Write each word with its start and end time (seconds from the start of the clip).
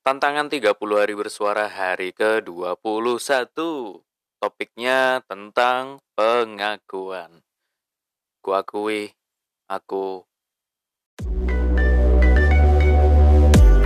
Tantangan 0.00 0.48
30 0.48 0.80
hari 0.96 1.12
bersuara 1.12 1.68
hari 1.68 2.16
ke-21. 2.16 3.52
Topiknya 4.40 5.20
tentang 5.28 6.00
pengakuan. 6.16 7.44
Ku 8.40 8.56
akui, 8.56 9.12
aku 9.68 10.24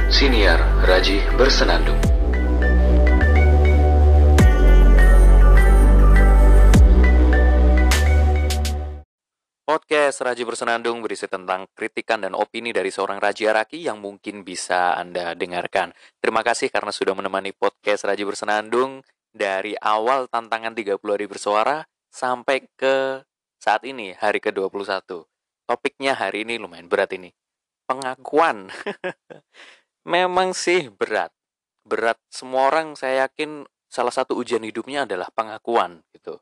Siniar 0.06 0.62
Raji 0.86 1.18
Bersenandung 1.34 2.13
Podcast 9.64 10.20
Raji 10.20 10.44
Bersenandung 10.44 11.00
berisi 11.00 11.24
tentang 11.24 11.64
kritikan 11.72 12.20
dan 12.20 12.36
opini 12.36 12.68
dari 12.68 12.92
seorang 12.92 13.16
Raji 13.16 13.48
Araki 13.48 13.80
yang 13.80 13.96
mungkin 13.96 14.44
bisa 14.44 14.92
Anda 14.92 15.32
dengarkan. 15.32 15.96
Terima 16.20 16.44
kasih 16.44 16.68
karena 16.68 16.92
sudah 16.92 17.16
menemani 17.16 17.56
podcast 17.56 18.04
Raji 18.04 18.28
Bersenandung 18.28 19.00
dari 19.32 19.72
awal 19.80 20.28
tantangan 20.28 20.76
30 20.76 21.00
hari 21.00 21.24
bersuara 21.24 21.80
sampai 22.12 22.68
ke 22.76 23.24
saat 23.56 23.88
ini, 23.88 24.12
hari 24.12 24.36
ke-21. 24.44 25.24
Topiknya 25.64 26.12
hari 26.12 26.44
ini 26.44 26.60
lumayan 26.60 26.84
berat 26.84 27.16
ini. 27.16 27.32
Pengakuan. 27.88 28.68
Memang 30.12 30.52
sih 30.52 30.92
berat. 30.92 31.32
Berat. 31.88 32.20
Semua 32.28 32.68
orang 32.68 33.00
saya 33.00 33.24
yakin 33.24 33.64
salah 33.88 34.12
satu 34.12 34.36
ujian 34.36 34.60
hidupnya 34.60 35.08
adalah 35.08 35.32
pengakuan 35.32 36.04
gitu. 36.12 36.36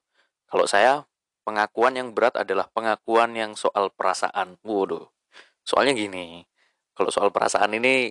Kalau 0.51 0.67
saya 0.67 1.07
pengakuan 1.43 1.99
yang 1.99 2.15
berat 2.15 2.39
adalah 2.39 2.67
pengakuan 2.71 3.35
yang 3.37 3.53
soal 3.59 3.91
perasaan. 3.93 4.59
Waduh. 4.63 5.07
Soalnya 5.63 5.95
gini, 5.95 6.43
kalau 6.97 7.11
soal 7.15 7.31
perasaan 7.31 7.77
ini 7.79 8.11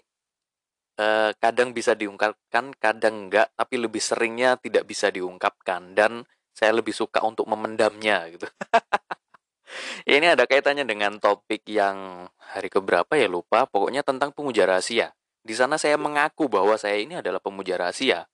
eh, 0.99 1.31
kadang 1.39 1.75
bisa 1.75 1.95
diungkapkan, 1.97 2.75
kadang 2.79 3.27
enggak, 3.27 3.51
tapi 3.55 3.75
lebih 3.79 3.99
seringnya 3.99 4.55
tidak 4.59 4.87
bisa 4.87 5.11
diungkapkan 5.11 5.95
dan 5.95 6.23
saya 6.51 6.75
lebih 6.75 6.91
suka 6.91 7.23
untuk 7.23 7.47
memendamnya 7.47 8.27
gitu. 8.31 8.47
ini 10.15 10.27
ada 10.27 10.43
kaitannya 10.43 10.83
dengan 10.83 11.17
topik 11.17 11.63
yang 11.67 12.27
hari 12.37 12.67
keberapa 12.67 13.15
ya 13.15 13.27
lupa, 13.31 13.67
pokoknya 13.67 14.03
tentang 14.03 14.35
pemuja 14.35 14.67
rahasia. 14.67 15.15
Di 15.41 15.57
sana 15.57 15.81
saya 15.81 15.97
mengaku 15.97 16.45
bahwa 16.51 16.77
saya 16.77 17.01
ini 17.01 17.17
adalah 17.17 17.41
pemuja 17.41 17.79
rahasia. 17.79 18.29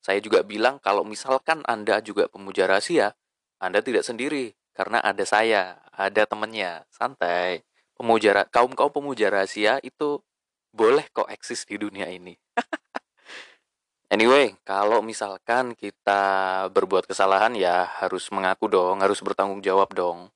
Saya 0.00 0.20
juga 0.20 0.44
bilang 0.44 0.80
kalau 0.80 1.04
misalkan 1.04 1.64
Anda 1.68 2.00
juga 2.04 2.28
pemuja 2.28 2.68
rahasia, 2.68 3.16
anda 3.60 3.84
tidak 3.84 4.08
sendiri 4.08 4.56
karena 4.72 5.04
ada 5.04 5.20
saya, 5.28 5.76
ada 5.92 6.24
temennya. 6.24 6.88
Santai. 6.88 7.60
Pemuja 7.92 8.48
kaum 8.48 8.72
kaum 8.72 8.88
pemuja 8.88 9.28
rahasia 9.28 9.76
itu 9.84 10.24
boleh 10.72 11.04
kok 11.12 11.28
eksis 11.28 11.68
di 11.68 11.76
dunia 11.76 12.08
ini. 12.08 12.32
anyway, 14.14 14.56
kalau 14.64 15.04
misalkan 15.04 15.76
kita 15.76 16.64
berbuat 16.72 17.04
kesalahan 17.04 17.52
ya 17.52 17.84
harus 18.00 18.32
mengaku 18.32 18.72
dong, 18.72 19.04
harus 19.04 19.20
bertanggung 19.20 19.60
jawab 19.60 19.92
dong. 19.92 20.32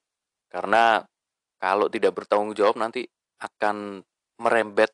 Karena 0.52 1.00
kalau 1.56 1.88
tidak 1.88 2.12
bertanggung 2.12 2.52
jawab 2.52 2.76
nanti 2.76 3.08
akan 3.40 4.04
merembet 4.36 4.92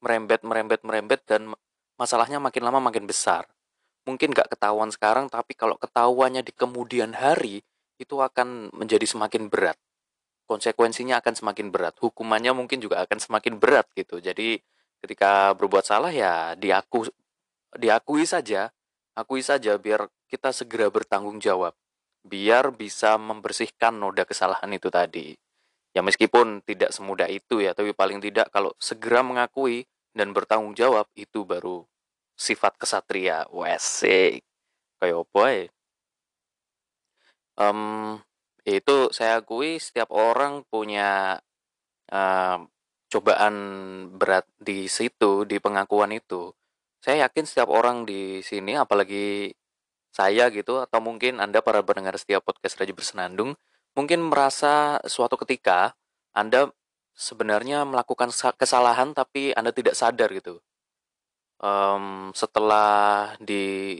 merembet 0.00 0.40
merembet 0.46 0.80
merembet 0.86 1.20
dan 1.28 1.52
masalahnya 2.00 2.40
makin 2.40 2.64
lama 2.64 2.80
makin 2.80 3.04
besar 3.04 3.44
mungkin 4.08 4.32
nggak 4.32 4.56
ketahuan 4.56 4.88
sekarang, 4.88 5.28
tapi 5.28 5.52
kalau 5.52 5.76
ketahuannya 5.76 6.40
di 6.40 6.56
kemudian 6.56 7.12
hari, 7.12 7.60
itu 8.00 8.16
akan 8.16 8.72
menjadi 8.72 9.04
semakin 9.04 9.52
berat. 9.52 9.76
Konsekuensinya 10.48 11.20
akan 11.20 11.34
semakin 11.36 11.68
berat. 11.68 12.00
Hukumannya 12.00 12.56
mungkin 12.56 12.80
juga 12.80 13.04
akan 13.04 13.20
semakin 13.20 13.60
berat 13.60 13.84
gitu. 13.92 14.16
Jadi 14.16 14.56
ketika 15.04 15.52
berbuat 15.52 15.84
salah 15.84 16.08
ya 16.08 16.56
diaku 16.56 17.04
diakui 17.76 18.24
saja, 18.24 18.72
akui 19.12 19.44
saja 19.44 19.76
biar 19.76 20.08
kita 20.32 20.56
segera 20.56 20.88
bertanggung 20.88 21.36
jawab. 21.36 21.76
Biar 22.24 22.72
bisa 22.72 23.20
membersihkan 23.20 23.92
noda 24.00 24.24
kesalahan 24.24 24.72
itu 24.72 24.88
tadi. 24.88 25.36
Ya 25.92 26.00
meskipun 26.00 26.64
tidak 26.64 26.96
semudah 26.96 27.28
itu 27.28 27.60
ya, 27.60 27.76
tapi 27.76 27.92
paling 27.92 28.24
tidak 28.24 28.48
kalau 28.48 28.72
segera 28.80 29.20
mengakui 29.20 29.84
dan 30.16 30.32
bertanggung 30.32 30.72
jawab 30.72 31.04
itu 31.12 31.44
baru 31.44 31.84
sifat 32.38 32.78
kesatria 32.78 33.50
wesik 33.50 34.46
kayak 35.02 35.18
apa 35.26 35.42
ya? 35.50 35.62
Um, 37.58 38.22
itu 38.62 39.10
saya 39.10 39.42
akui 39.42 39.82
setiap 39.82 40.14
orang 40.14 40.62
punya 40.70 41.42
uh, 42.14 42.58
cobaan 43.10 43.54
berat 44.14 44.46
di 44.62 44.86
situ 44.86 45.42
di 45.42 45.58
pengakuan 45.58 46.14
itu. 46.14 46.54
Saya 47.02 47.26
yakin 47.26 47.44
setiap 47.48 47.70
orang 47.74 48.06
di 48.06 48.38
sini 48.46 48.78
apalagi 48.78 49.50
saya 50.14 50.50
gitu 50.50 50.82
atau 50.82 50.98
mungkin 51.02 51.38
anda 51.42 51.62
para 51.62 51.82
pendengar 51.82 52.18
setiap 52.18 52.42
podcast 52.46 52.78
Raja 52.80 52.94
Bersenandung 52.94 53.54
mungkin 53.94 54.30
merasa 54.30 54.98
suatu 55.06 55.38
ketika 55.38 55.94
anda 56.34 56.70
sebenarnya 57.14 57.82
melakukan 57.86 58.30
kesalahan 58.54 59.14
tapi 59.14 59.54
anda 59.54 59.70
tidak 59.74 59.94
sadar 59.98 60.30
gitu 60.34 60.62
um, 61.62 62.30
setelah 62.34 63.34
di 63.42 63.98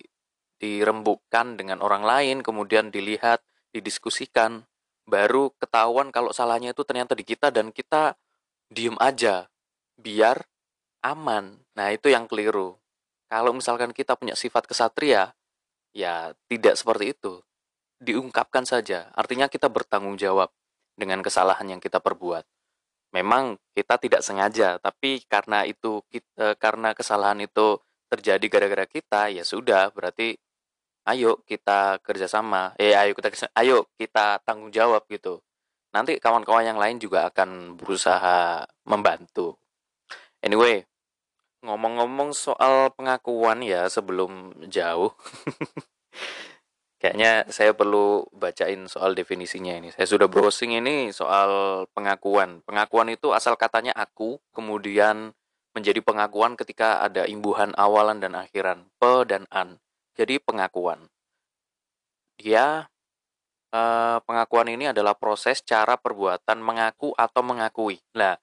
dirembukkan 0.59 1.55
dengan 1.55 1.79
orang 1.79 2.03
lain, 2.03 2.37
kemudian 2.43 2.91
dilihat, 2.91 3.39
didiskusikan, 3.71 4.67
baru 5.07 5.55
ketahuan 5.63 6.11
kalau 6.11 6.35
salahnya 6.35 6.75
itu 6.75 6.83
ternyata 6.83 7.15
di 7.15 7.23
kita 7.23 7.55
dan 7.55 7.71
kita 7.71 8.19
diem 8.67 8.99
aja, 8.99 9.47
biar 9.95 10.43
aman. 11.07 11.63
Nah 11.79 11.95
itu 11.95 12.11
yang 12.11 12.27
keliru. 12.27 12.75
Kalau 13.31 13.55
misalkan 13.55 13.95
kita 13.95 14.19
punya 14.19 14.35
sifat 14.35 14.67
kesatria, 14.67 15.31
ya 15.95 16.35
tidak 16.51 16.75
seperti 16.75 17.15
itu. 17.15 17.39
Diungkapkan 18.03 18.67
saja, 18.67 19.11
artinya 19.15 19.47
kita 19.47 19.71
bertanggung 19.71 20.19
jawab 20.19 20.51
dengan 20.99 21.23
kesalahan 21.23 21.79
yang 21.79 21.81
kita 21.83 22.03
perbuat 22.03 22.43
memang 23.15 23.57
kita 23.73 23.97
tidak 24.01 24.21
sengaja, 24.25 24.77
tapi 24.83 25.25
karena 25.27 25.65
itu 25.65 26.05
kita, 26.13 26.57
karena 26.61 26.93
kesalahan 26.93 27.41
itu 27.45 27.81
terjadi 28.09 28.47
gara-gara 28.49 28.87
kita, 28.89 29.33
ya 29.33 29.45
sudah, 29.45 29.93
berarti 29.93 30.37
ayo 31.09 31.41
kita 31.49 32.01
kerjasama, 32.05 32.77
eh 32.77 32.93
ayo 32.93 33.17
kita 33.17 33.33
ayo 33.57 33.89
kita 33.97 34.41
tanggung 34.45 34.69
jawab 34.69 35.05
gitu. 35.09 35.41
Nanti 35.93 36.21
kawan-kawan 36.21 36.69
yang 36.69 36.77
lain 36.77 37.01
juga 37.01 37.33
akan 37.33 37.81
berusaha 37.81 38.69
membantu. 38.85 39.57
Anyway, 40.45 40.85
ngomong-ngomong 41.65 42.37
soal 42.37 42.93
pengakuan 42.93 43.65
ya 43.65 43.89
sebelum 43.89 44.53
jauh. 44.69 45.17
Kayaknya 46.98 47.47
saya 47.47 47.70
perlu 47.78 48.26
bacain 48.34 48.91
soal 48.91 49.14
definisinya 49.14 49.78
ini. 49.78 49.94
Saya 49.94 50.10
sudah 50.10 50.26
browsing 50.26 50.75
ini 50.82 51.14
soal 51.14 51.86
pengakuan. 51.94 52.59
Pengakuan 52.66 53.06
itu 53.14 53.31
asal 53.31 53.54
katanya 53.54 53.94
aku, 53.94 54.42
kemudian 54.50 55.31
menjadi 55.78 56.03
pengakuan 56.03 56.59
ketika 56.59 56.98
ada 56.98 57.22
imbuhan 57.31 57.70
awalan 57.78 58.19
dan 58.19 58.34
akhiran, 58.34 58.91
pe 58.98 59.22
dan 59.31 59.47
an. 59.54 59.78
Jadi 60.19 60.42
pengakuan. 60.42 61.06
Dia 62.34 62.91
eh, 63.70 64.19
pengakuan 64.26 64.66
ini 64.66 64.91
adalah 64.91 65.15
proses 65.15 65.62
cara 65.62 65.94
perbuatan 65.94 66.59
mengaku 66.59 67.15
atau 67.15 67.47
mengakui. 67.47 68.03
Nah, 68.19 68.34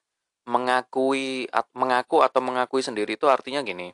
mengakui 0.48 1.52
mengaku 1.76 2.24
atau 2.24 2.40
mengakui 2.40 2.80
sendiri 2.80 3.20
itu 3.20 3.28
artinya 3.28 3.60
gini 3.66 3.92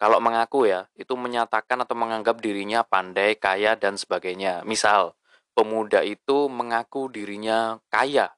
kalau 0.00 0.16
mengaku 0.16 0.64
ya, 0.64 0.88
itu 0.96 1.12
menyatakan 1.12 1.84
atau 1.84 1.92
menganggap 1.92 2.40
dirinya 2.40 2.80
pandai, 2.80 3.36
kaya, 3.36 3.76
dan 3.76 4.00
sebagainya. 4.00 4.64
Misal, 4.64 5.12
pemuda 5.52 6.00
itu 6.00 6.48
mengaku 6.48 7.12
dirinya 7.12 7.76
kaya. 7.92 8.32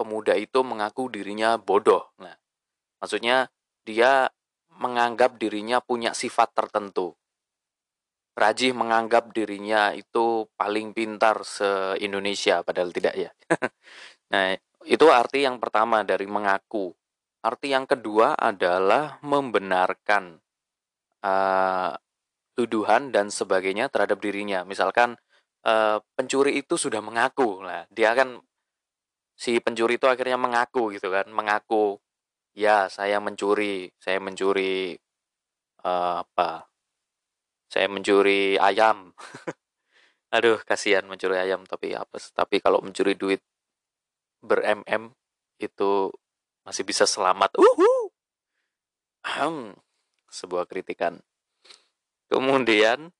Pemuda 0.00 0.32
itu 0.32 0.64
mengaku 0.64 1.12
dirinya 1.12 1.60
bodoh. 1.60 2.08
Nah, 2.16 2.32
maksudnya 3.04 3.52
dia 3.84 4.32
menganggap 4.80 5.36
dirinya 5.36 5.84
punya 5.84 6.16
sifat 6.16 6.56
tertentu. 6.56 7.12
Rajih 8.32 8.72
menganggap 8.72 9.28
dirinya 9.36 9.92
itu 9.92 10.48
paling 10.56 10.96
pintar 10.96 11.44
se-Indonesia, 11.44 12.64
padahal 12.64 12.96
tidak 12.96 13.12
ya. 13.12 13.30
nah, 14.32 14.56
itu 14.88 15.06
arti 15.12 15.44
yang 15.44 15.60
pertama 15.60 16.00
dari 16.00 16.24
mengaku. 16.24 16.96
Arti 17.44 17.76
yang 17.76 17.84
kedua 17.84 18.32
adalah 18.40 19.20
membenarkan 19.20 20.43
uh, 21.24 21.96
tuduhan 22.54 23.10
dan 23.10 23.32
sebagainya 23.32 23.88
terhadap 23.90 24.20
dirinya. 24.20 24.62
Misalkan 24.62 25.16
uh, 25.66 25.98
pencuri 26.14 26.60
itu 26.60 26.76
sudah 26.78 27.00
mengaku, 27.00 27.64
lah 27.64 27.88
dia 27.90 28.12
kan 28.14 28.38
si 29.34 29.58
pencuri 29.58 29.98
itu 29.98 30.06
akhirnya 30.06 30.38
mengaku 30.38 30.94
gitu 30.94 31.10
kan, 31.10 31.26
mengaku 31.32 31.98
ya 32.54 32.86
saya 32.92 33.18
mencuri, 33.18 33.90
saya 33.98 34.20
mencuri 34.22 34.94
uh, 35.82 36.22
apa? 36.22 36.68
Saya 37.72 37.90
mencuri 37.90 38.54
ayam. 38.60 39.10
Aduh, 40.34 40.58
kasihan 40.62 41.06
mencuri 41.06 41.38
ayam 41.38 41.66
tapi 41.66 41.94
apa? 41.94 42.18
Tapi 42.18 42.62
kalau 42.62 42.78
mencuri 42.82 43.18
duit 43.18 43.42
ber 44.44 44.62
MM 44.62 45.10
itu 45.58 46.12
masih 46.66 46.84
bisa 46.86 47.06
selamat. 47.08 47.54
Uhu. 47.58 48.10
Hmm 49.24 49.83
sebuah 50.30 50.68
kritikan. 50.68 51.20
Kemudian 52.28 53.12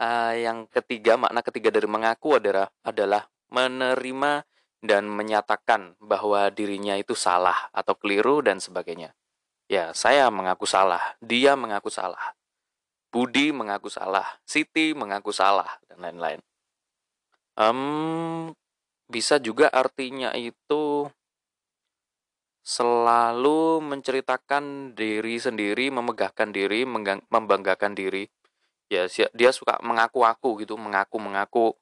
uh, 0.00 0.34
yang 0.34 0.66
ketiga, 0.70 1.18
makna 1.20 1.44
ketiga 1.44 1.68
dari 1.74 1.86
mengaku 1.86 2.38
adalah 2.38 2.70
adalah 2.82 3.28
menerima 3.48 4.44
dan 4.78 5.10
menyatakan 5.10 5.98
bahwa 5.98 6.46
dirinya 6.54 6.94
itu 6.94 7.18
salah 7.18 7.66
atau 7.74 7.98
keliru 7.98 8.40
dan 8.44 8.62
sebagainya. 8.62 9.14
Ya, 9.68 9.92
saya 9.92 10.32
mengaku 10.32 10.64
salah, 10.64 11.18
dia 11.20 11.52
mengaku 11.58 11.92
salah. 11.92 12.32
Budi 13.08 13.52
mengaku 13.52 13.88
salah, 13.88 14.24
Siti 14.44 14.92
mengaku 14.92 15.32
salah 15.32 15.68
dan 15.88 16.00
lain-lain. 16.00 16.40
Um, 17.58 18.52
bisa 19.08 19.40
juga 19.40 19.72
artinya 19.72 20.30
itu 20.36 21.08
selalu 22.68 23.80
menceritakan 23.80 24.92
diri 24.92 25.40
sendiri, 25.40 25.88
memegahkan 25.88 26.52
diri, 26.52 26.84
membanggakan 27.32 27.96
diri. 27.96 28.28
Ya, 28.92 29.08
dia 29.08 29.50
suka 29.56 29.80
mengaku-aku 29.80 30.60
gitu, 30.60 30.76
mengaku-mengaku 30.76 31.72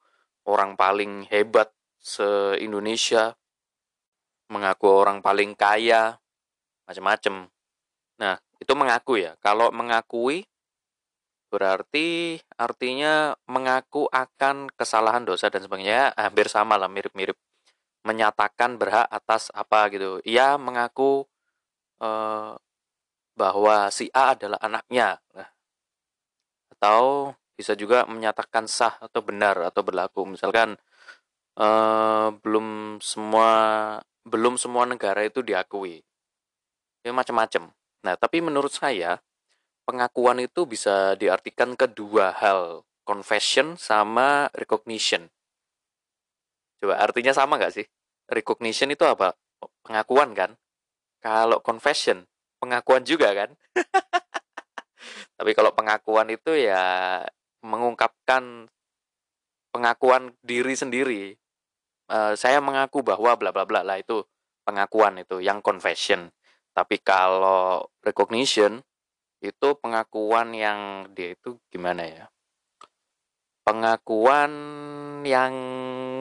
orang 0.47 0.79
paling 0.79 1.27
hebat 1.27 1.75
se-Indonesia, 1.99 3.35
mengaku 4.47 4.87
orang 4.87 5.19
paling 5.19 5.59
kaya, 5.59 6.23
macam-macam. 6.87 7.51
Nah, 8.23 8.39
itu 8.63 8.73
mengaku 8.79 9.19
ya. 9.19 9.35
Kalau 9.43 9.75
mengakui 9.75 10.47
berarti 11.51 12.39
artinya 12.59 13.35
mengaku 13.51 14.07
akan 14.11 14.71
kesalahan 14.71 15.27
dosa 15.27 15.51
dan 15.51 15.67
sebagainya 15.67 16.15
hampir 16.15 16.47
sama 16.47 16.75
lah 16.79 16.91
mirip-mirip 16.91 17.39
menyatakan 18.07 18.79
berhak 18.79 19.11
atas 19.11 19.51
apa 19.51 19.91
gitu. 19.91 20.23
Ia 20.23 20.55
mengaku 20.55 21.27
uh, 21.99 22.55
bahwa 23.35 23.91
si 23.91 24.07
A 24.15 24.39
adalah 24.39 24.63
anaknya. 24.63 25.19
Nah, 25.35 25.51
atau 26.71 27.35
bisa 27.59 27.75
juga 27.75 28.07
menyatakan 28.07 28.71
sah 28.71 28.95
atau 29.03 29.21
benar 29.27 29.59
atau 29.67 29.83
berlaku. 29.83 30.23
Misalkan 30.39 30.79
uh, 31.59 32.29
belum 32.41 33.01
semua 33.03 33.51
belum 34.23 34.55
semua 34.55 34.87
negara 34.87 35.27
itu 35.27 35.43
diakui. 35.43 36.07
Ya 37.03 37.11
macam-macam. 37.11 37.75
Nah, 38.07 38.15
tapi 38.15 38.39
menurut 38.39 38.71
saya 38.71 39.19
pengakuan 39.87 40.43
itu 40.43 40.67
bisa 40.67 41.15
diartikan 41.15 41.79
kedua 41.79 42.35
hal, 42.35 42.83
confession 43.07 43.79
sama 43.79 44.51
recognition. 44.55 45.31
Coba 46.83 46.99
artinya 47.01 47.33
sama 47.33 47.57
nggak 47.57 47.75
sih? 47.83 47.87
Recognition 48.31 48.93
itu 48.93 49.07
apa? 49.07 49.35
Pengakuan 49.83 50.35
kan? 50.35 50.51
Kalau 51.23 51.59
confession, 51.63 52.27
pengakuan 52.59 53.03
juga 53.03 53.33
kan? 53.35 53.51
Tapi 55.39 55.53
kalau 55.53 55.73
pengakuan 55.77 56.31
itu 56.33 56.55
ya 56.57 57.23
mengungkapkan 57.63 58.71
pengakuan 59.75 60.33
diri 60.41 60.75
sendiri. 60.75 61.23
Uh, 62.07 62.39
saya 62.39 62.63
mengaku 62.63 63.03
bahwa 63.03 63.35
bla 63.35 63.51
bla 63.51 63.67
bla 63.67 63.83
lah 63.83 63.99
itu 63.99 64.23
pengakuan 64.63 65.19
itu 65.21 65.43
yang 65.43 65.59
confession. 65.61 66.31
Tapi 66.73 67.01
kalau 67.03 67.89
recognition 68.05 68.85
itu 69.41 69.69
pengakuan 69.81 70.53
yang 70.57 71.11
dia 71.13 71.35
itu 71.35 71.59
gimana 71.69 72.05
ya? 72.07 72.25
Pengakuan 73.67 74.53
yang 75.27 75.55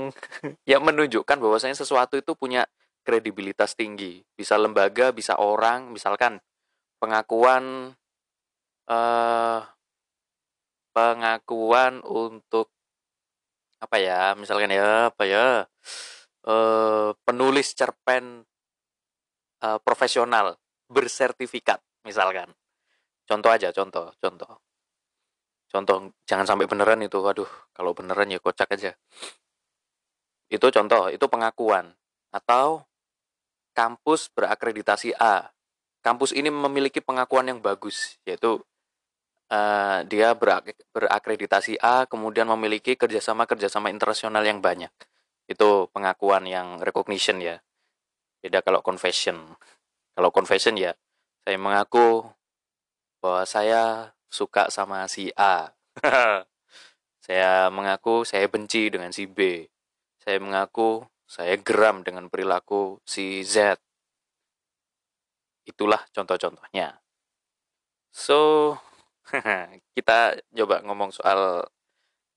yang 0.71 0.81
menunjukkan 0.81 1.37
bahwasanya 1.37 1.77
sesuatu 1.77 2.17
itu 2.17 2.33
punya 2.33 2.65
kredibilitas 3.05 3.77
tinggi. 3.77 4.25
Bisa 4.33 4.57
lembaga, 4.57 5.13
bisa 5.13 5.37
orang, 5.37 5.93
misalkan 5.93 6.41
pengakuan 6.97 7.93
eh 8.89 9.61
pengakuan 10.95 12.01
untuk 12.07 12.71
apa 13.77 13.97
ya, 14.01 14.33
misalkan 14.33 14.73
ya 14.73 15.13
apa 15.13 15.23
ya 15.29 15.45
eh 16.49 17.09
penulis 17.25 17.77
cerpen 17.77 18.41
eh, 19.61 19.79
profesional 19.85 20.57
bersertifikat 20.89 21.81
misalkan. 22.05 22.49
Contoh 23.25 23.49
aja, 23.49 23.69
contoh, 23.73 24.13
contoh. 24.21 24.61
Contoh, 25.75 26.15
jangan 26.23 26.47
sampai 26.47 26.71
beneran 26.71 27.03
itu. 27.03 27.19
Waduh, 27.19 27.51
kalau 27.75 27.91
beneran 27.91 28.31
ya 28.31 28.39
kocak 28.39 28.79
aja. 28.79 28.95
Itu 30.47 30.71
contoh, 30.71 31.11
itu 31.11 31.27
pengakuan. 31.27 31.91
Atau 32.31 32.87
kampus 33.75 34.31
berakreditasi 34.31 35.19
A. 35.19 35.51
Kampus 35.99 36.31
ini 36.31 36.47
memiliki 36.47 37.03
pengakuan 37.03 37.51
yang 37.51 37.59
bagus, 37.59 38.15
yaitu 38.23 38.63
uh, 39.51 39.99
dia 40.07 40.31
berak 40.31 40.71
berakreditasi 40.95 41.75
A, 41.83 42.07
kemudian 42.07 42.47
memiliki 42.47 42.95
kerjasama-kerjasama 42.95 43.91
internasional 43.91 44.47
yang 44.47 44.63
banyak. 44.63 44.95
Itu 45.43 45.91
pengakuan 45.91 46.47
yang 46.47 46.79
recognition 46.79 47.43
ya. 47.43 47.59
Beda 48.39 48.63
kalau 48.63 48.79
confession. 48.79 49.59
Kalau 50.15 50.31
confession 50.31 50.79
ya, 50.79 50.95
saya 51.43 51.59
mengaku 51.59 52.23
bahwa 53.19 53.43
saya 53.43 54.14
suka 54.35 54.67
sama 54.67 55.07
si 55.07 55.31
A. 55.39 55.71
saya 57.25 57.71
mengaku 57.71 58.27
saya 58.27 58.51
benci 58.51 58.91
dengan 58.91 59.15
si 59.15 59.23
B. 59.23 59.63
Saya 60.19 60.43
mengaku 60.43 61.07
saya 61.23 61.55
geram 61.55 62.03
dengan 62.03 62.27
perilaku 62.27 62.99
si 63.07 63.39
Z. 63.47 63.79
Itulah 65.63 66.03
contoh-contohnya. 66.11 66.99
So, 68.11 68.75
kita 69.97 70.37
coba 70.53 70.83
ngomong 70.83 71.15
soal 71.15 71.65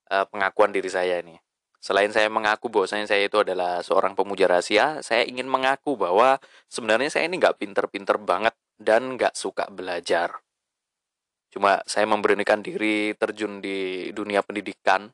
uh, 0.09 0.25
pengakuan 0.31 0.73
diri 0.73 0.89
saya 0.89 1.21
ini. 1.21 1.37
Selain 1.79 2.11
saya 2.11 2.27
mengaku 2.27 2.67
bahwasanya 2.67 3.07
saya 3.07 3.23
itu 3.23 3.39
adalah 3.39 3.79
seorang 3.79 4.11
pemuja 4.11 4.51
rahasia, 4.51 4.99
saya 4.99 5.23
ingin 5.23 5.47
mengaku 5.47 5.95
bahwa 5.95 6.35
sebenarnya 6.67 7.07
saya 7.07 7.31
ini 7.31 7.39
nggak 7.39 7.55
pinter-pinter 7.55 8.19
banget 8.19 8.51
dan 8.75 9.15
nggak 9.15 9.31
suka 9.31 9.71
belajar. 9.71 10.43
Cuma 11.49 11.81
saya 11.89 12.05
memberanikan 12.05 12.61
diri 12.61 13.17
terjun 13.17 13.59
di 13.59 14.09
dunia 14.13 14.45
pendidikan 14.45 15.09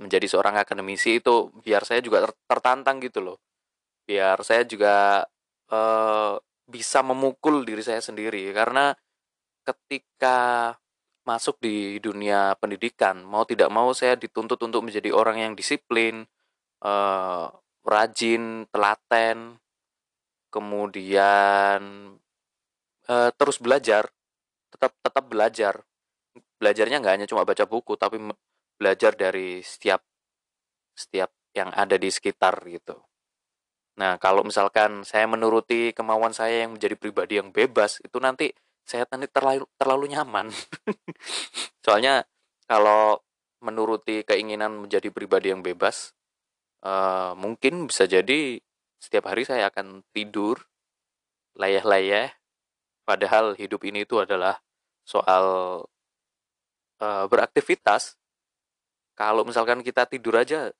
menjadi 0.00 0.26
seorang 0.26 0.58
akademisi 0.58 1.20
itu 1.22 1.52
biar 1.62 1.86
saya 1.86 2.02
juga 2.02 2.26
tertantang 2.48 2.98
gitu 3.04 3.22
loh. 3.22 3.38
Biar 4.04 4.40
saya 4.42 4.66
juga 4.66 5.22
uh, 5.70 6.34
bisa 6.66 7.02
memukul 7.06 7.62
diri 7.62 7.82
saya 7.86 8.02
sendiri. 8.02 8.50
Karena 8.50 8.90
ketika 9.62 10.74
masuk 11.22 11.60
di 11.62 12.00
dunia 12.00 12.56
pendidikan 12.58 13.22
mau 13.22 13.44
tidak 13.44 13.68
mau 13.70 13.92
saya 13.92 14.16
dituntut 14.16 14.58
untuk 14.66 14.82
menjadi 14.82 15.12
orang 15.12 15.38
yang 15.38 15.52
disiplin 15.54 16.24
uh, 16.82 17.46
rajin 17.84 18.66
telaten 18.72 19.60
kemudian 20.50 21.80
uh, 23.06 23.30
terus 23.36 23.62
belajar 23.62 24.10
tetap 24.70 24.94
tetap 25.02 25.24
belajar 25.26 25.74
belajarnya 26.60 27.02
nggak 27.02 27.14
hanya 27.18 27.26
cuma 27.26 27.42
baca 27.42 27.64
buku 27.66 27.98
tapi 27.98 28.20
belajar 28.78 29.12
dari 29.18 29.60
setiap 29.60 30.00
setiap 30.94 31.32
yang 31.56 31.72
ada 31.74 31.98
di 31.98 32.08
sekitar 32.08 32.62
gitu. 32.70 32.96
Nah, 33.98 34.16
kalau 34.16 34.46
misalkan 34.46 35.02
saya 35.04 35.28
menuruti 35.28 35.92
kemauan 35.92 36.32
saya 36.32 36.64
yang 36.64 36.78
menjadi 36.78 36.96
pribadi 36.96 37.36
yang 37.36 37.52
bebas, 37.52 38.00
itu 38.00 38.16
nanti 38.16 38.48
saya 38.86 39.04
nanti 39.12 39.28
terlalu 39.28 39.66
terlalu 39.76 40.04
nyaman. 40.16 40.48
Soalnya 41.84 42.24
kalau 42.64 43.20
menuruti 43.60 44.24
keinginan 44.24 44.88
menjadi 44.88 45.12
pribadi 45.12 45.52
yang 45.52 45.60
bebas, 45.60 46.16
uh, 46.80 47.36
mungkin 47.36 47.92
bisa 47.92 48.08
jadi 48.08 48.56
setiap 48.96 49.28
hari 49.28 49.44
saya 49.44 49.68
akan 49.68 50.00
tidur 50.16 50.64
layah-layah, 51.60 52.32
padahal 53.10 53.58
hidup 53.58 53.82
ini 53.82 54.06
itu 54.06 54.22
adalah 54.22 54.62
soal 55.02 55.44
uh, 57.02 57.24
beraktivitas. 57.26 58.14
Kalau 59.18 59.42
misalkan 59.42 59.82
kita 59.82 60.06
tidur 60.06 60.38
aja 60.38 60.70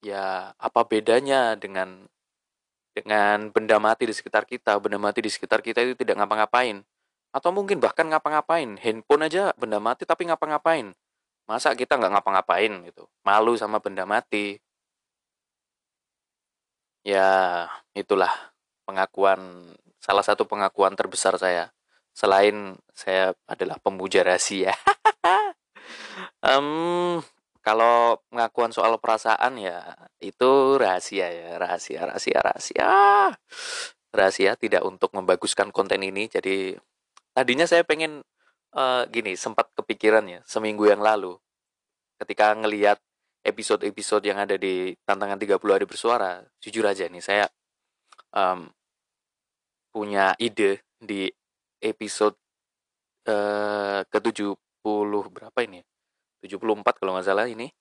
ya 0.00 0.56
apa 0.56 0.80
bedanya 0.88 1.52
dengan 1.60 2.08
dengan 2.96 3.52
benda 3.52 3.76
mati 3.76 4.08
di 4.08 4.14
sekitar 4.16 4.48
kita? 4.48 4.80
Benda 4.80 4.96
mati 4.96 5.20
di 5.20 5.28
sekitar 5.28 5.60
kita 5.60 5.84
itu 5.84 5.92
tidak 6.00 6.16
ngapa-ngapain. 6.24 6.80
Atau 7.36 7.52
mungkin 7.52 7.76
bahkan 7.76 8.08
ngapa-ngapain. 8.08 8.80
Handphone 8.80 9.28
aja 9.28 9.52
benda 9.60 9.76
mati 9.76 10.08
tapi 10.08 10.24
ngapa-ngapain. 10.32 10.96
Masa 11.44 11.76
kita 11.76 12.00
nggak 12.00 12.16
ngapa-ngapain 12.16 12.72
gitu? 12.88 13.04
Malu 13.20 13.52
sama 13.60 13.78
benda 13.84 14.08
mati. 14.08 14.56
Ya 17.04 17.68
itulah 17.94 18.32
pengakuan 18.88 19.38
salah 20.06 20.22
satu 20.22 20.46
pengakuan 20.46 20.94
terbesar 20.94 21.34
saya 21.34 21.74
selain 22.14 22.78
saya 22.94 23.34
adalah 23.50 23.82
pemuja 23.82 24.22
rahasia 24.22 24.70
um, 26.46 27.18
kalau 27.66 28.22
pengakuan 28.30 28.70
soal 28.70 28.94
perasaan 29.02 29.58
ya 29.58 29.82
itu 30.22 30.78
rahasia 30.78 31.26
ya, 31.34 31.58
rahasia, 31.58 32.06
rahasia, 32.06 32.38
rahasia. 32.38 32.90
Rahasia 34.14 34.54
tidak 34.54 34.86
untuk 34.86 35.10
membaguskan 35.10 35.74
konten 35.74 35.98
ini. 36.06 36.30
Jadi 36.30 36.78
tadinya 37.34 37.66
saya 37.66 37.82
pengen 37.82 38.22
eh, 38.70 39.02
gini 39.10 39.34
sempat 39.34 39.74
kepikiran 39.74 40.24
ya 40.30 40.40
seminggu 40.46 40.86
yang 40.86 41.02
lalu 41.02 41.34
ketika 42.22 42.54
ngelihat 42.56 43.02
episode-episode 43.44 44.24
yang 44.24 44.40
ada 44.40 44.56
di 44.56 44.96
tantangan 45.04 45.36
30 45.36 45.60
hari 45.60 45.84
bersuara 45.84 46.40
jujur 46.64 46.82
aja 46.88 47.04
nih 47.12 47.20
saya 47.20 47.44
em, 48.32 48.72
punya 49.96 50.36
ide 50.36 50.84
di 51.00 51.24
episode 51.80 52.36
eh, 53.24 54.04
ke-70 54.04 55.24
berapa 55.32 55.58
ini 55.64 55.80
ya? 55.80 55.86
74 56.60 57.00
kalau 57.00 57.16
nggak 57.16 57.24
salah 57.24 57.48
ini. 57.48 57.72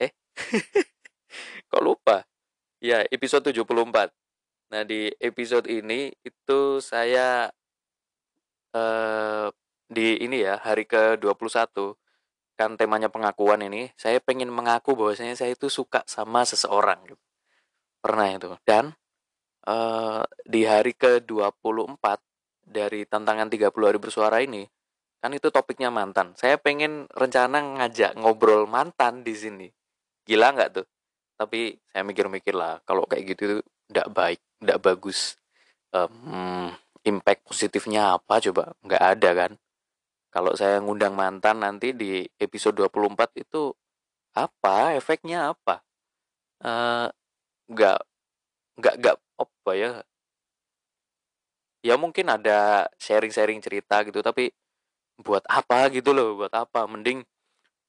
Eh 0.00 0.16
kok 1.70 1.84
lupa? 1.84 2.24
Ya 2.80 3.04
episode 3.12 3.52
74 3.52 4.08
nah 4.70 4.86
di 4.86 5.10
episode 5.18 5.66
ini 5.66 6.14
itu 6.22 6.78
saya 6.80 7.50
eh 8.72 9.46
di 9.90 10.22
ini 10.22 10.46
ya 10.46 10.62
hari 10.62 10.86
ke-21 10.86 11.98
kan 12.54 12.78
temanya 12.78 13.10
pengakuan 13.10 13.66
ini 13.66 13.90
saya 13.98 14.22
pengen 14.22 14.54
mengaku 14.54 14.94
bahwasanya 14.94 15.34
saya 15.34 15.58
itu 15.58 15.66
suka 15.66 16.06
sama 16.06 16.46
seseorang 16.46 17.02
gitu. 17.10 17.18
pernah 18.00 18.30
itu. 18.32 18.54
Dan 18.64 18.94
eh 19.66 20.22
di 20.46 20.64
hari 20.64 20.92
ke-24 20.96 22.04
dari 22.64 23.04
tantangan 23.04 23.50
30 23.50 23.72
hari 23.88 23.98
bersuara 23.98 24.38
ini 24.40 24.64
kan 25.20 25.36
itu 25.36 25.52
topiknya 25.52 25.92
mantan. 25.92 26.32
Saya 26.34 26.56
pengen 26.56 27.04
rencana 27.12 27.60
ngajak 27.60 28.16
ngobrol 28.16 28.64
mantan 28.64 29.20
di 29.20 29.36
sini. 29.36 29.68
Gila 30.24 30.56
nggak 30.56 30.70
tuh? 30.80 30.86
Tapi 31.36 31.76
saya 31.92 32.02
mikir-mikir 32.08 32.56
lah 32.56 32.80
kalau 32.88 33.04
kayak 33.04 33.36
gitu 33.36 33.60
tuh 33.60 33.62
nggak 33.92 34.08
baik 34.16 34.40
nggak 34.64 34.80
bagus. 34.80 35.36
Em, 35.92 36.72
impact 37.04 37.44
positifnya 37.44 38.16
apa 38.16 38.40
coba? 38.40 38.72
Nggak 38.80 39.02
ada 39.04 39.30
kan? 39.36 39.52
Kalau 40.30 40.52
saya 40.56 40.80
ngundang 40.80 41.12
mantan 41.18 41.60
nanti 41.60 41.92
di 41.92 42.24
episode 42.40 42.78
24 42.80 43.36
itu 43.36 43.74
apa? 44.32 44.94
Efeknya 44.96 45.52
apa? 45.52 45.82
Eh, 46.64 47.08
nggak 47.70 47.98
nggak 48.80 48.94
nggak 49.00 49.16
apa 49.40 49.72
ya 49.76 49.90
ya 51.80 51.94
mungkin 51.96 52.28
ada 52.28 52.88
sharing-sharing 53.00 53.60
cerita 53.64 54.04
gitu 54.04 54.20
tapi 54.20 54.52
buat 55.20 55.44
apa 55.48 55.92
gitu 55.92 56.10
loh 56.16 56.36
buat 56.40 56.52
apa? 56.52 56.88
Mending 56.88 57.24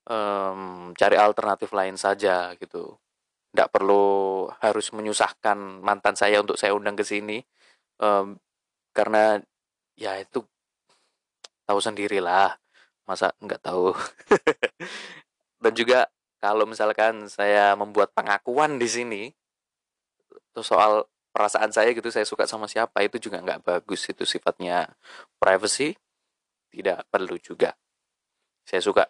em, 0.10 0.60
cari 0.96 1.18
alternatif 1.20 1.72
lain 1.76 1.96
saja 2.00 2.54
gitu. 2.60 3.00
Nggak 3.56 3.70
perlu 3.76 4.48
harus 4.64 4.92
menyusahkan 4.96 5.58
mantan 5.84 6.16
saya 6.20 6.40
untuk 6.44 6.58
saya 6.60 6.74
undang 6.76 6.96
ke 7.00 7.06
sini 7.08 7.44
Em, 8.02 8.34
karena 8.98 9.38
ya 9.98 10.18
itu 10.18 10.42
tahu 11.68 11.80
sendirilah. 11.82 12.58
Masa 13.06 13.34
nggak 13.42 13.62
tahu? 13.62 13.94
Dan 15.64 15.74
juga 15.78 16.10
kalau 16.42 16.66
misalkan 16.66 17.30
saya 17.30 17.78
membuat 17.78 18.14
pengakuan 18.18 18.82
di 18.82 18.90
sini 18.90 19.24
itu 20.52 20.62
soal 20.62 21.08
perasaan 21.32 21.72
saya 21.72 21.96
gitu 21.96 22.12
saya 22.12 22.28
suka 22.28 22.44
sama 22.44 22.68
siapa 22.68 23.00
itu 23.08 23.16
juga 23.18 23.40
nggak 23.40 23.64
bagus 23.64 24.04
itu 24.12 24.28
sifatnya 24.28 24.92
privacy 25.40 25.96
tidak 26.72 27.08
perlu 27.12 27.36
juga. 27.40 27.76
Saya 28.64 28.84
suka 28.84 29.08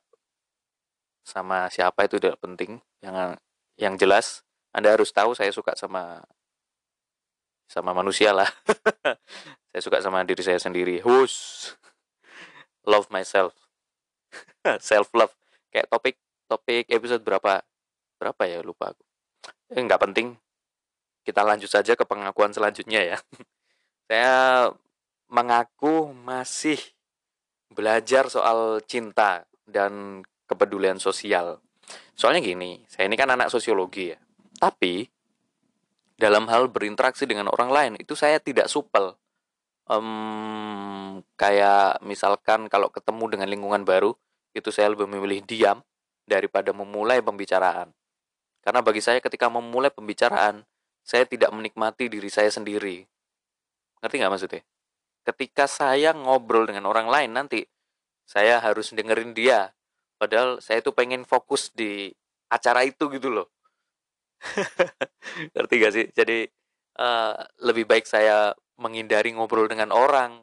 sama 1.22 1.70
siapa 1.70 2.10
itu 2.10 2.18
tidak 2.18 2.42
penting 2.42 2.82
yang 3.02 3.38
yang 3.78 3.94
jelas. 3.98 4.42
Anda 4.74 4.98
harus 4.98 5.14
tahu 5.14 5.38
saya 5.38 5.54
suka 5.54 5.78
sama 5.78 6.26
sama 7.70 7.96
manusia 7.96 8.36
lah. 8.36 8.48
Saya 9.72 9.80
suka 9.88 10.04
sama 10.04 10.28
diri 10.28 10.44
saya 10.44 10.60
sendiri. 10.60 11.00
Hus 11.00 11.72
love 12.84 13.08
myself. 13.08 13.56
Self 14.84 15.08
love 15.16 15.32
kayak 15.72 15.88
topik 15.88 16.20
topik 16.52 16.92
episode 16.92 17.24
berapa 17.24 17.64
berapa 18.20 18.44
ya 18.44 18.60
lupa 18.60 18.92
aku. 18.92 19.04
Eh, 19.72 19.80
nggak 19.80 20.04
penting 20.04 20.36
kita 21.22 21.42
lanjut 21.46 21.70
saja 21.70 21.94
ke 21.94 22.04
pengakuan 22.06 22.54
selanjutnya 22.54 23.16
ya. 23.16 23.18
Saya 24.12 24.70
mengaku 25.32 26.12
masih 26.12 26.78
belajar 27.72 28.28
soal 28.28 28.84
cinta 28.84 29.48
dan 29.64 30.24
kepedulian 30.52 31.00
sosial. 31.00 31.64
Soalnya 32.12 32.44
gini 32.44 32.84
saya 32.92 33.08
ini 33.08 33.16
kan 33.16 33.32
anak 33.32 33.48
sosiologi 33.48 34.12
ya. 34.12 34.20
Tapi 34.60 35.08
dalam 36.20 36.46
hal 36.52 36.68
berinteraksi 36.68 37.24
dengan 37.24 37.48
orang 37.48 37.72
lain 37.72 37.94
itu 37.98 38.14
saya 38.14 38.44
tidak 38.44 38.68
supel. 38.68 39.16
Em, 39.88 41.24
kayak 41.40 42.04
misalkan 42.04 42.68
kalau 42.68 42.92
ketemu 42.92 43.32
dengan 43.32 43.48
lingkungan 43.48 43.88
baru 43.88 44.12
itu 44.52 44.68
saya 44.70 44.92
lebih 44.92 45.08
memilih 45.08 45.42
diam 45.48 45.80
daripada 46.28 46.76
memulai 46.76 47.24
pembicaraan. 47.24 47.96
Karena 48.62 48.84
bagi 48.86 49.02
saya 49.02 49.24
ketika 49.24 49.50
memulai 49.50 49.90
pembicaraan 49.90 50.62
saya 51.02 51.26
tidak 51.26 51.52
menikmati 51.52 52.08
diri 52.08 52.30
saya 52.30 52.50
sendiri. 52.54 53.04
Ngerti 54.02 54.16
nggak 54.18 54.34
maksudnya? 54.34 54.62
Ketika 55.22 55.70
saya 55.70 56.18
ngobrol 56.18 56.66
dengan 56.66 56.90
orang 56.90 57.06
lain 57.10 57.32
nanti 57.38 57.62
saya 58.32 58.64
harus 58.64 58.96
dengerin 58.96 59.36
dia. 59.36 59.76
Padahal 60.16 60.64
saya 60.64 60.80
tuh 60.80 60.96
pengen 60.96 61.28
fokus 61.28 61.74
di 61.76 62.14
acara 62.48 62.86
itu 62.88 63.12
gitu 63.12 63.28
loh. 63.28 63.52
Ngerti 65.54 65.74
gak 65.82 65.94
sih? 65.94 66.06
Jadi 66.16 66.46
eh, 66.96 67.34
lebih 67.66 67.84
baik 67.90 68.08
saya 68.08 68.56
menghindari 68.80 69.36
ngobrol 69.36 69.68
dengan 69.68 69.92
orang. 69.92 70.40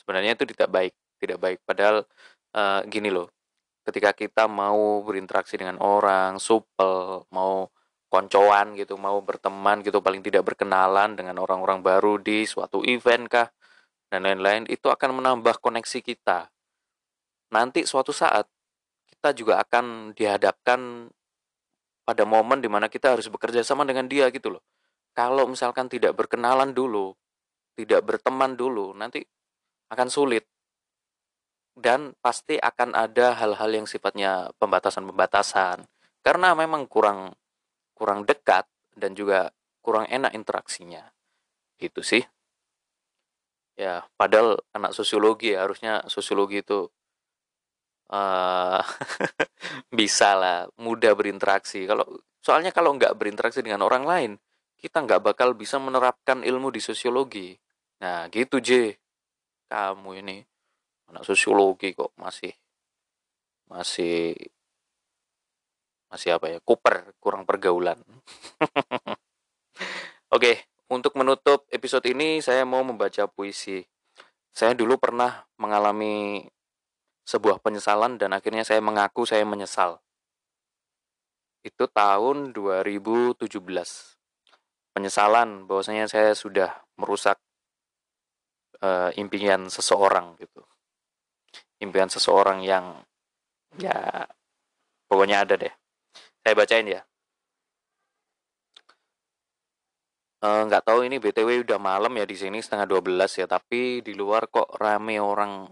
Sebenarnya 0.00 0.38
itu 0.38 0.48
tidak 0.48 0.70
baik 0.72 0.94
tidak 1.20 1.38
baik. 1.42 1.58
Padahal 1.66 2.06
eh, 2.54 2.80
gini 2.88 3.10
loh. 3.12 3.28
Ketika 3.84 4.12
kita 4.16 4.44
mau 4.48 5.04
berinteraksi 5.04 5.56
dengan 5.60 5.80
orang 5.80 6.36
supel 6.40 7.24
mau 7.32 7.68
koncoan 8.08 8.76
gitu 8.76 8.96
mau 8.96 9.20
berteman 9.20 9.84
gitu 9.84 10.00
paling 10.00 10.24
tidak 10.24 10.44
berkenalan 10.48 11.12
dengan 11.14 11.36
orang-orang 11.40 11.84
baru 11.84 12.16
di 12.16 12.48
suatu 12.48 12.80
event 12.84 13.28
kah 13.28 13.48
dan 14.08 14.24
lain-lain 14.24 14.64
itu 14.72 14.88
akan 14.88 15.20
menambah 15.20 15.60
koneksi 15.60 16.00
kita. 16.00 16.48
Nanti 17.52 17.84
suatu 17.84 18.12
saat 18.12 18.48
kita 19.04 19.36
juga 19.36 19.60
akan 19.60 20.16
dihadapkan 20.16 21.12
pada 22.08 22.24
momen 22.24 22.64
di 22.64 22.72
mana 22.72 22.88
kita 22.88 23.12
harus 23.12 23.28
bekerja 23.28 23.60
sama 23.60 23.84
dengan 23.84 24.08
dia 24.08 24.32
gitu 24.32 24.56
loh. 24.56 24.64
Kalau 25.12 25.44
misalkan 25.44 25.92
tidak 25.92 26.16
berkenalan 26.16 26.72
dulu 26.72 27.12
tidak 27.78 28.02
berteman 28.02 28.58
dulu 28.58 28.90
nanti 28.98 29.22
akan 29.94 30.10
sulit. 30.10 30.42
Dan 31.78 32.10
pasti 32.18 32.58
akan 32.58 32.90
ada 32.98 33.38
hal-hal 33.38 33.70
yang 33.70 33.86
sifatnya 33.86 34.50
pembatasan-pembatasan. 34.58 35.86
Karena 36.26 36.50
memang 36.58 36.90
kurang 36.90 37.37
kurang 37.98 38.22
dekat 38.22 38.70
dan 38.94 39.18
juga 39.18 39.50
kurang 39.82 40.06
enak 40.06 40.32
interaksinya. 40.38 41.10
Gitu 41.82 42.00
sih. 42.06 42.22
Ya 43.78 44.06
padahal 44.14 44.62
anak 44.74 44.94
sosiologi 44.94 45.54
ya, 45.54 45.66
harusnya 45.66 46.06
sosiologi 46.06 46.62
itu 46.62 46.86
eh 48.08 48.82
bisa 49.98 50.38
lah 50.38 50.58
mudah 50.78 51.12
berinteraksi. 51.18 51.84
Kalau 51.90 52.06
soalnya 52.38 52.70
kalau 52.70 52.94
nggak 52.94 53.18
berinteraksi 53.18 53.60
dengan 53.60 53.82
orang 53.82 54.04
lain 54.06 54.32
kita 54.78 55.02
nggak 55.02 55.22
bakal 55.34 55.58
bisa 55.58 55.76
menerapkan 55.82 56.46
ilmu 56.46 56.70
di 56.70 56.78
sosiologi. 56.78 57.58
Nah 58.02 58.30
gitu 58.30 58.62
J. 58.62 58.94
Kamu 59.68 60.10
ini 60.22 60.38
anak 61.10 61.26
sosiologi 61.26 61.92
kok 61.92 62.14
masih 62.16 62.52
masih 63.68 64.32
masih 66.08 66.36
apa 66.36 66.52
ya? 66.52 66.58
Kuper 66.64 67.14
kurang 67.20 67.44
pergaulan. 67.48 68.00
Oke 70.34 70.68
untuk 70.88 71.20
menutup 71.20 71.68
episode 71.68 72.04
ini 72.08 72.40
saya 72.40 72.64
mau 72.64 72.80
membaca 72.80 73.28
puisi. 73.28 73.84
Saya 74.48 74.72
dulu 74.72 74.96
pernah 74.96 75.44
mengalami 75.60 76.42
sebuah 77.28 77.60
penyesalan 77.60 78.16
dan 78.16 78.32
akhirnya 78.32 78.64
saya 78.64 78.80
mengaku 78.80 79.28
saya 79.28 79.44
menyesal. 79.44 80.00
Itu 81.60 81.86
tahun 81.92 82.56
2017 82.56 83.52
penyesalan 84.96 85.68
bahwasanya 85.68 86.08
saya 86.08 86.32
sudah 86.32 86.72
merusak 86.96 87.36
eh, 88.80 89.12
impian 89.20 89.68
seseorang 89.68 90.40
gitu. 90.40 90.64
Impian 91.84 92.08
seseorang 92.08 92.64
yang 92.64 93.04
ya 93.76 94.26
pokoknya 95.06 95.44
ada 95.44 95.54
deh 95.60 95.74
saya 96.48 96.56
bacain 96.56 96.88
ya. 96.88 97.04
Eh, 100.40 100.62
nggak 100.64 100.80
tahu 100.80 101.04
ini 101.04 101.20
btw 101.20 101.60
udah 101.60 101.76
malam 101.76 102.08
ya 102.16 102.24
di 102.24 102.40
sini 102.40 102.64
setengah 102.64 102.88
12 102.88 103.44
ya 103.44 103.44
tapi 103.44 104.00
di 104.00 104.16
luar 104.16 104.48
kok 104.48 104.80
rame 104.80 105.20
orang. 105.20 105.68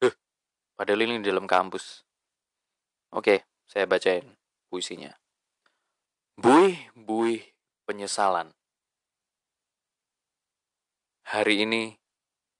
Huh, 0.00 0.14
padahal 0.72 1.04
ini 1.04 1.20
di 1.20 1.28
dalam 1.28 1.44
kampus. 1.44 2.00
Oke 3.12 3.44
saya 3.68 3.84
bacain 3.84 4.24
puisinya. 4.72 5.12
Buih 6.40 6.80
buih 6.96 7.44
penyesalan. 7.84 8.56
Hari 11.28 11.68
ini 11.68 11.92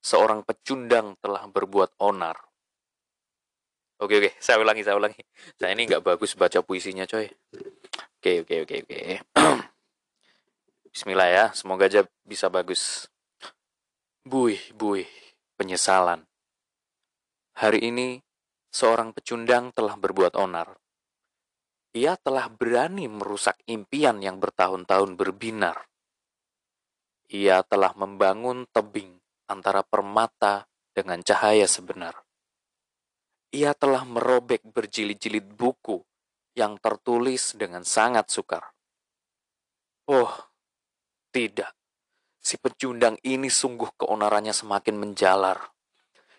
seorang 0.04 0.45
pecundang 0.45 1.16
telah 1.25 1.49
berbuat 1.49 1.97
onar. 2.04 2.37
Oke 4.04 4.20
oke, 4.20 4.37
saya 4.37 4.61
ulangi, 4.61 4.84
saya 4.84 5.00
ulangi. 5.00 5.16
Saya 5.56 5.73
ini 5.73 5.88
nggak 5.88 6.04
bagus 6.04 6.37
baca 6.37 6.61
puisinya, 6.61 7.08
coy. 7.08 7.25
Oke 8.20 8.44
oke 8.44 8.68
oke 8.68 8.76
oke. 8.84 8.99
Bismillah 10.92 11.28
ya, 11.32 11.44
semoga 11.56 11.88
aja 11.88 12.04
bisa 12.20 12.52
bagus. 12.52 13.08
Buih, 14.20 14.61
buih, 14.76 15.08
penyesalan. 15.56 16.20
Hari 17.56 17.80
ini, 17.80 18.20
seorang 18.68 19.16
pecundang 19.16 19.73
telah 19.73 19.96
berbuat 19.96 20.37
onar. 20.37 20.76
Ia 21.96 22.20
telah 22.20 22.52
berani 22.52 23.08
merusak 23.08 23.56
impian 23.64 24.20
yang 24.20 24.37
bertahun-tahun 24.37 25.16
berbinar. 25.16 25.88
Ia 27.32 27.64
telah 27.64 27.96
membangun 27.96 28.68
tebing 28.68 29.16
antara 29.49 29.80
permata 29.80 30.68
dengan 30.92 31.25
cahaya 31.25 31.64
sebenar 31.64 32.24
ia 33.54 33.70
telah 33.78 34.02
merobek 34.02 34.66
berjilid-jilid 34.66 35.54
buku 35.54 36.02
yang 36.58 36.75
tertulis 36.82 37.54
dengan 37.54 37.87
sangat 37.87 38.26
sukar. 38.26 38.75
Oh, 40.11 40.34
tidak. 41.30 41.70
Si 42.42 42.58
pecundang 42.58 43.14
ini 43.23 43.46
sungguh 43.46 43.94
keonarannya 43.94 44.50
semakin 44.50 44.99
menjalar. 44.99 45.70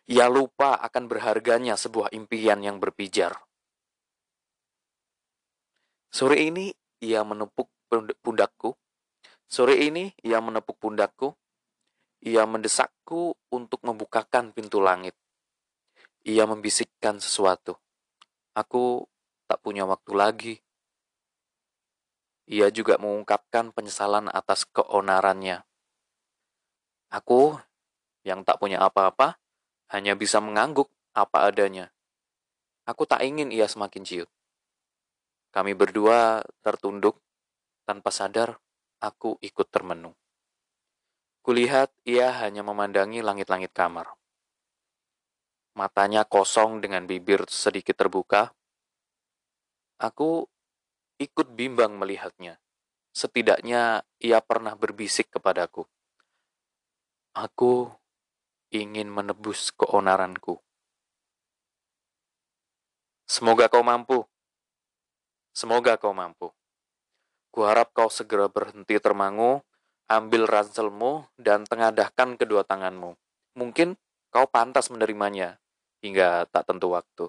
Ia 0.05 0.29
lupa 0.29 0.77
akan 0.77 1.10
berharganya 1.10 1.79
sebuah 1.79 2.13
impian 2.13 2.62
yang 2.62 2.77
berpijar. 2.77 3.34
Sore 6.13 6.45
ini 6.45 6.69
ia 7.01 7.25
menepuk 7.25 7.72
pundakku. 8.22 8.77
Sore 9.50 9.81
ini 9.81 10.13
ia 10.22 10.38
menepuk 10.43 10.77
pundakku. 10.77 11.34
Ia 12.22 12.45
mendesakku 12.45 13.34
untuk 13.50 13.81
membukakan 13.81 14.53
pintu 14.53 14.77
langit. 14.77 15.17
Ia 16.25 16.50
membisikkan 16.50 17.22
sesuatu. 17.22 17.77
Aku 18.58 19.05
tak 19.46 19.62
punya 19.62 19.86
waktu 19.86 20.12
lagi. 20.17 20.55
Ia 22.50 22.74
juga 22.74 22.98
mengungkapkan 22.98 23.70
penyesalan 23.70 24.34
atas 24.34 24.65
keonarannya. 24.74 25.62
Aku 27.13 27.62
yang 28.25 28.41
tak 28.41 28.58
punya 28.58 28.82
apa-apa 28.82 29.38
hanya 29.94 30.17
bisa 30.17 30.41
mengangguk 30.41 30.89
apa 31.13 31.46
adanya. 31.46 31.94
Aku 32.89 33.05
tak 33.05 33.22
ingin 33.22 33.53
ia 33.53 33.70
semakin 33.70 34.01
ciut. 34.01 34.29
Kami 35.53 35.77
berdua 35.77 36.41
tertunduk, 36.65 37.22
tanpa 37.86 38.10
sadar 38.10 38.58
aku 38.98 39.38
ikut 39.46 39.70
termenung. 39.70 40.17
Kulihat 41.46 41.94
ia 42.01 42.34
hanya 42.41 42.65
memandangi 42.65 43.22
langit-langit 43.22 43.70
kamar 43.77 44.10
matanya 45.75 46.24
kosong 46.24 46.79
dengan 46.79 47.03
bibir 47.03 47.44
sedikit 47.51 48.00
terbuka. 48.00 48.55
Aku 50.00 50.48
ikut 51.20 51.51
bimbang 51.55 51.96
melihatnya. 52.00 52.60
Setidaknya 53.15 54.03
ia 54.20 54.39
pernah 54.44 54.75
berbisik 54.75 55.32
kepadaku. 55.32 55.88
Aku 57.36 57.91
ingin 58.72 59.08
menebus 59.12 59.72
keonaranku. 59.75 60.60
Semoga 63.27 63.67
kau 63.72 63.84
mampu. 63.84 64.24
Semoga 65.55 65.96
kau 65.96 66.12
mampu. 66.12 66.51
Kuharap 67.51 67.96
kau 67.96 68.12
segera 68.12 68.51
berhenti 68.51 69.00
termangu, 69.00 69.63
ambil 70.12 70.44
ranselmu, 70.44 71.24
dan 71.39 71.63
tengadahkan 71.63 72.36
kedua 72.36 72.67
tanganmu. 72.67 73.15
Mungkin 73.55 73.96
kau 74.36 74.46
pantas 74.51 74.91
menerimanya, 74.91 75.55
hingga 76.06 76.46
tak 76.54 76.70
tentu 76.70 76.94
waktu. 76.94 77.26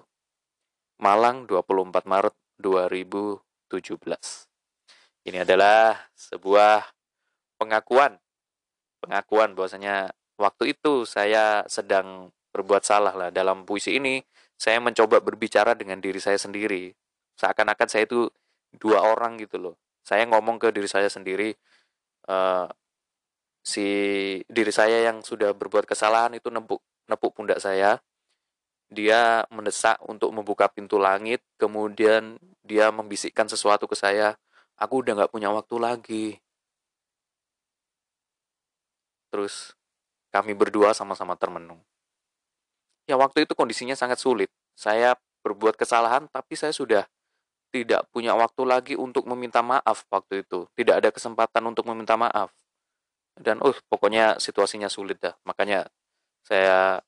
Malang 1.01 1.49
24 1.49 2.05
Maret 2.05 2.35
2017. 2.61 3.41
Ini 5.25 5.41
adalah 5.41 5.97
sebuah 6.13 6.85
pengakuan. 7.57 8.21
Pengakuan 9.01 9.57
bahwasanya 9.57 10.13
waktu 10.37 10.77
itu 10.77 11.09
saya 11.09 11.65
sedang 11.65 12.29
berbuat 12.53 12.85
salah 12.85 13.13
lah 13.17 13.29
dalam 13.33 13.65
puisi 13.65 13.97
ini. 13.97 14.21
Saya 14.57 14.81
mencoba 14.81 15.21
berbicara 15.21 15.77
dengan 15.77 16.01
diri 16.01 16.17
saya 16.17 16.37
sendiri. 16.37 16.93
Seakan-akan 17.37 17.89
saya 17.89 18.09
itu 18.09 18.29
dua 18.73 19.05
orang 19.05 19.37
gitu 19.37 19.57
loh. 19.61 19.75
Saya 20.01 20.25
ngomong 20.25 20.57
ke 20.57 20.73
diri 20.73 20.89
saya 20.89 21.11
sendiri, 21.13 21.53
uh, 22.25 22.65
si 23.61 23.85
diri 24.47 24.71
saya 24.71 25.11
yang 25.11 25.21
sudah 25.21 25.51
berbuat 25.53 25.83
kesalahan 25.83 26.33
itu 26.39 26.47
nepuk 26.47 26.79
nepuk 27.11 27.35
pundak 27.35 27.59
saya 27.59 27.99
dia 28.87 29.43
mendesak 29.51 29.99
untuk 30.07 30.31
membuka 30.31 30.71
pintu 30.71 30.95
langit, 30.95 31.43
kemudian 31.59 32.39
dia 32.63 32.87
membisikkan 32.91 33.47
sesuatu 33.51 33.83
ke 33.83 33.95
saya, 33.99 34.39
aku 34.79 35.03
udah 35.03 35.25
gak 35.25 35.31
punya 35.35 35.51
waktu 35.51 35.75
lagi. 35.75 36.27
Terus 39.27 39.75
kami 40.31 40.55
berdua 40.55 40.95
sama-sama 40.95 41.35
termenung. 41.35 41.83
Ya 43.07 43.15
waktu 43.19 43.43
itu 43.47 43.55
kondisinya 43.55 43.95
sangat 43.95 44.19
sulit. 44.19 44.51
Saya 44.75 45.15
berbuat 45.43 45.79
kesalahan, 45.79 46.27
tapi 46.31 46.55
saya 46.59 46.75
sudah 46.75 47.07
tidak 47.71 48.07
punya 48.15 48.35
waktu 48.35 48.63
lagi 48.63 48.93
untuk 48.95 49.27
meminta 49.27 49.59
maaf 49.59 50.07
waktu 50.07 50.43
itu. 50.47 50.67
Tidak 50.75 50.95
ada 50.95 51.09
kesempatan 51.11 51.63
untuk 51.67 51.87
meminta 51.87 52.15
maaf. 52.15 52.51
Dan 53.37 53.59
uh, 53.61 53.75
pokoknya 53.91 54.39
situasinya 54.39 54.87
sulit 54.91 55.19
dah. 55.19 55.35
Makanya 55.43 55.87
saya 56.43 57.03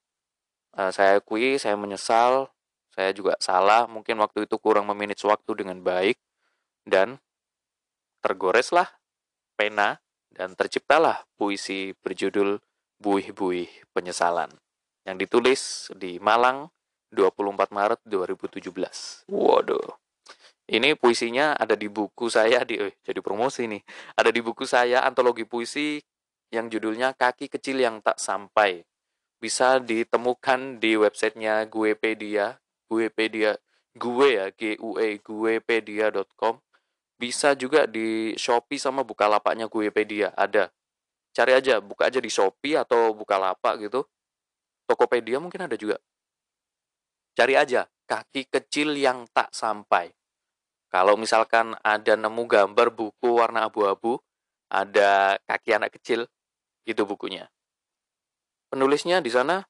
uh, 0.75 0.91
saya 0.91 1.21
akui 1.21 1.57
saya 1.57 1.79
menyesal 1.79 2.51
saya 2.93 3.15
juga 3.15 3.39
salah 3.39 3.87
mungkin 3.87 4.19
waktu 4.19 4.43
itu 4.43 4.59
kurang 4.59 4.89
memanage 4.89 5.23
waktu 5.23 5.63
dengan 5.63 5.79
baik 5.79 6.19
dan 6.83 7.21
tergoreslah 8.19 8.89
pena 9.55 10.03
dan 10.33 10.53
terciptalah 10.53 11.25
puisi 11.39 11.95
berjudul 12.03 12.59
Buih-buih 12.99 13.87
Penyesalan 13.95 14.51
yang 15.07 15.15
ditulis 15.15 15.87
di 15.95 16.19
Malang 16.19 16.67
24 17.15 17.71
Maret 17.71 17.99
2017. 18.03 19.31
Waduh. 19.31 19.95
Ini 20.69 20.93
puisinya 20.93 21.57
ada 21.57 21.73
di 21.73 21.89
buku 21.89 22.29
saya 22.29 22.61
di 22.61 22.77
eh, 22.77 22.93
jadi 23.01 23.17
promosi 23.23 23.65
nih. 23.65 23.81
Ada 24.13 24.29
di 24.29 24.43
buku 24.43 24.69
saya 24.69 25.01
antologi 25.01 25.47
puisi 25.47 25.97
yang 26.53 26.69
judulnya 26.69 27.17
Kaki 27.17 27.49
Kecil 27.49 27.81
yang 27.81 28.05
Tak 28.05 28.21
Sampai 28.21 28.85
bisa 29.39 29.79
ditemukan 29.79 30.83
di 30.83 30.99
websitenya 30.99 31.63
Guepedia, 31.71 32.59
Guepedia, 32.91 33.55
gue 33.95 34.27
ya, 34.35 34.45
G 34.51 34.75
U 34.83 34.99
E, 34.99 35.17
guepedia.com. 35.19 36.59
Bisa 37.19 37.55
juga 37.55 37.83
di 37.83 38.35
Shopee 38.35 38.79
sama 38.79 39.03
Bukalapaknya 39.03 39.67
Guepedia, 39.67 40.31
ada. 40.35 40.71
Cari 41.35 41.55
aja, 41.55 41.79
buka 41.79 42.11
aja 42.11 42.19
di 42.19 42.27
Shopee 42.27 42.75
atau 42.75 43.15
Bukalapak 43.15 43.79
gitu. 43.79 44.03
Tokopedia 44.87 45.39
mungkin 45.39 45.67
ada 45.67 45.75
juga. 45.79 45.99
Cari 47.35 47.55
aja, 47.55 47.87
kaki 48.07 48.47
kecil 48.51 48.95
yang 48.99 49.27
tak 49.31 49.51
sampai. 49.55 50.11
Kalau 50.89 51.13
misalkan 51.15 51.77
ada 51.85 52.17
nemu 52.17 52.43
gambar 52.49 52.89
buku 52.89 53.37
warna 53.37 53.69
abu-abu, 53.69 54.17
ada 54.67 55.37
kaki 55.45 55.77
anak 55.77 55.93
kecil, 56.01 56.25
itu 56.83 57.05
bukunya. 57.05 57.45
Penulisnya 58.69 59.17
di 59.17 59.33
sana 59.33 59.65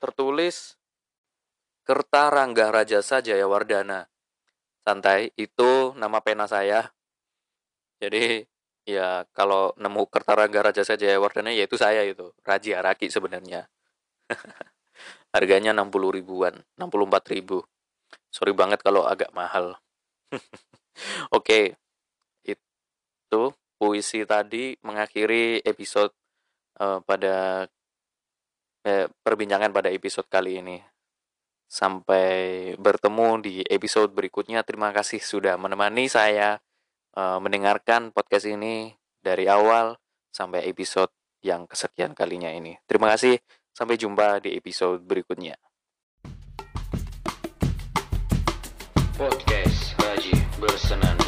tertulis 0.00 0.80
Kertarangga 1.86 2.74
Raja 2.74 2.98
saja 2.98 3.38
ya 3.38 3.46
Wardana. 3.46 4.10
Santai, 4.82 5.30
itu 5.38 5.94
nama 5.94 6.18
pena 6.18 6.50
saya. 6.50 6.90
Jadi 8.02 8.42
ya 8.82 9.22
kalau 9.30 9.70
nemu 9.78 10.10
Kertarangga 10.10 10.66
Raja 10.66 10.82
saja 10.82 11.06
ya 11.06 11.18
Wardana 11.22 11.54
ya 11.54 11.62
itu 11.62 11.78
saya 11.78 12.02
itu, 12.02 12.34
Raji 12.42 12.74
Araki 12.74 13.06
sebenarnya. 13.06 13.70
Harganya 15.34 15.70
60 15.70 16.16
ribuan, 16.18 16.58
64 16.74 17.32
ribu. 17.38 17.62
Sorry 18.34 18.50
banget 18.50 18.82
kalau 18.82 19.06
agak 19.06 19.30
mahal. 19.30 19.78
Oke, 21.30 21.30
okay. 21.30 21.64
itu 22.42 23.42
puisi 23.78 24.26
tadi 24.26 24.74
mengakhiri 24.82 25.62
episode 25.62 26.10
uh, 26.80 27.00
pada 27.04 27.66
eh, 28.86 29.06
perbincangan 29.10 29.72
pada 29.74 29.90
episode 29.90 30.28
kali 30.30 30.62
ini. 30.62 30.78
Sampai 31.66 32.72
bertemu 32.78 33.28
di 33.42 33.54
episode 33.66 34.14
berikutnya. 34.14 34.62
Terima 34.62 34.94
kasih 34.94 35.18
sudah 35.18 35.58
menemani 35.58 36.06
saya 36.06 36.62
uh, 37.18 37.38
mendengarkan 37.42 38.14
podcast 38.14 38.46
ini 38.46 38.94
dari 39.18 39.50
awal 39.50 39.98
sampai 40.30 40.62
episode 40.70 41.10
yang 41.42 41.66
kesekian 41.66 42.14
kalinya 42.14 42.52
ini. 42.52 42.78
Terima 42.86 43.10
kasih. 43.10 43.40
Sampai 43.76 44.00
jumpa 44.00 44.40
di 44.40 44.56
episode 44.56 45.04
berikutnya. 45.04 45.58
Podcast 49.16 49.96
Haji 50.00 50.36
Bersenandung. 50.56 51.25